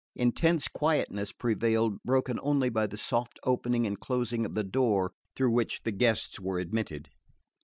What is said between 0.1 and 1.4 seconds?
Intense quietness